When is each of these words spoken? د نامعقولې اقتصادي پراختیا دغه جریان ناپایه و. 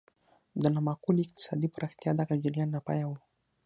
د 0.61 0.63
نامعقولې 0.75 1.21
اقتصادي 1.25 1.67
پراختیا 1.75 2.11
دغه 2.21 2.33
جریان 2.43 2.69
ناپایه 2.75 3.05
و. 3.07 3.11